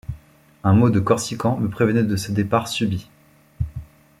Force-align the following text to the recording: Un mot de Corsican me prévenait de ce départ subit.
Un 0.63 0.73
mot 0.73 0.89
de 0.89 0.99
Corsican 0.99 1.57
me 1.57 1.69
prévenait 1.69 2.01
de 2.01 2.15
ce 2.15 2.31
départ 2.31 2.67
subit. 2.67 3.07